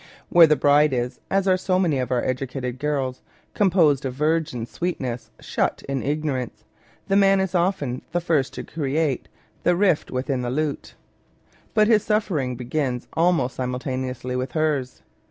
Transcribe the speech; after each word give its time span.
"Where 0.29 0.47
the 0.47 0.55
bride 0.55 0.93
is, 0.93 1.19
as 1.29 1.47
are 1.47 1.57
so 1.57 1.77
many 1.77 1.99
of 1.99 2.09
our 2.09 2.25
educated 2.25 2.79
girls, 2.79 3.21
composed 3.53 4.03
of 4.03 4.15
virgin 4.15 4.65
sweetness 4.65 5.29
shut 5.39 5.83
in 5.87 6.01
ignorance, 6.01 6.63
the 7.07 7.15
man 7.15 7.39
is 7.39 7.53
often 7.53 8.01
the 8.11 8.19
first 8.19 8.51
to 8.55 8.63
create" 8.63 9.27
the 9.63 9.75
rift 9.75 10.09
within 10.09 10.41
the 10.41 10.49
lute"; 10.49 10.95
but 11.75 11.85
his 11.87 12.01
suffering 12.01 12.55
begins 12.55 13.07
almost 13.13 13.57
simultaneously 13.57 14.35
with 14.35 14.53
hers. 14.53 15.03